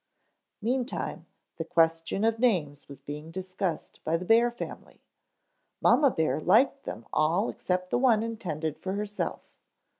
Meantime, 0.63 1.27
the 1.57 1.63
question 1.63 2.23
of 2.23 2.39
names 2.39 2.87
was 2.89 2.99
being 2.99 3.29
discussed 3.29 3.99
by 4.03 4.17
the 4.17 4.25
bear 4.25 4.49
family. 4.49 4.99
Mamma 5.79 6.09
bear 6.09 6.39
liked 6.41 6.85
them 6.85 7.05
all 7.13 7.51
except 7.51 7.91
the 7.91 7.99
one 7.99 8.23
intended 8.23 8.79
for 8.79 8.93
herself. 8.93 9.43